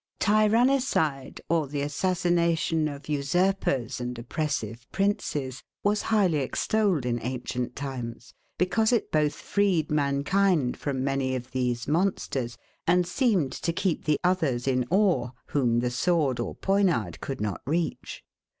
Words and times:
Tyrannicide, 0.19 1.41
or 1.47 1.67
the 1.67 1.83
assassination 1.83 2.87
of 2.87 3.07
usurpers 3.07 3.99
and 4.01 4.17
oppressive 4.17 4.91
princes, 4.91 5.61
was 5.83 6.01
highly 6.09 6.39
extolled 6.39 7.05
in 7.05 7.21
ancient 7.21 7.75
times; 7.75 8.33
because 8.57 8.91
it 8.91 9.11
both 9.11 9.35
freed 9.35 9.91
mankind 9.91 10.75
from 10.75 11.03
many 11.03 11.35
of 11.35 11.51
these 11.51 11.87
monsters, 11.87 12.57
and 12.87 13.05
seemed 13.05 13.51
to 13.51 13.71
keep 13.71 14.05
the 14.05 14.17
others 14.23 14.67
in 14.67 14.87
awe, 14.89 15.29
whom 15.49 15.81
the 15.81 15.91
sword 15.91 16.39
or 16.39 16.55
poniard 16.55 17.21
could 17.21 17.39
not 17.39 17.61
reach. 17.67 18.23